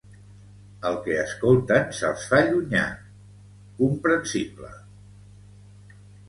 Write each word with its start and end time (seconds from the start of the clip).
El 0.89 0.95
que 1.01 1.17
escolten 1.23 1.85
se'ls 1.97 2.23
fa 2.31 2.39
llunyà, 2.47 2.87
comprensible. 3.83 4.73